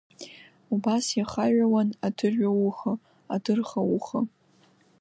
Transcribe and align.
Убас 0.73 1.05
иахаҩауан 1.17 1.89
адырҩауха, 2.07 2.93
адырхауха… 3.35 4.19